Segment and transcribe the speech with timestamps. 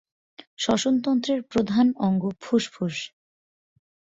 [0.57, 2.97] শ্বসনতন্ত্রের প্রধান অঙ্গ ফুসফুস।